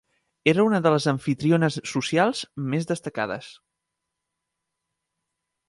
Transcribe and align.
Era 0.51 0.63
una 0.69 0.79
de 0.85 0.91
les 0.93 1.05
amfitriones 1.11 1.77
socials 1.91 2.41
més 2.73 2.89
destacades. 2.93 3.53